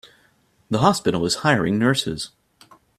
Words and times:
The 0.71 0.79
hospital 0.79 1.27
is 1.27 1.35
hiring 1.45 1.77
nurses. 1.77 2.31